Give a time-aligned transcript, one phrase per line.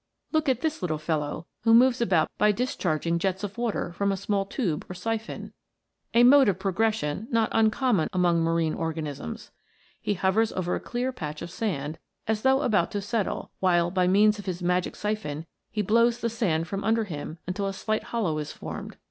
[0.31, 4.17] Look at this little fellow, who moves about by discharging jets of water from a
[4.17, 5.53] small tube or siphon
[6.15, 9.51] a mode of progression not uncommon among marine organisms.
[10.01, 11.93] He hovers over a clear 118 THE MERMAID'S HOME.
[11.93, 15.45] patch of sand, as though about to settle, while by means of his magic siphon
[15.69, 18.97] he blows the sand from under him until a slight hollow is formed.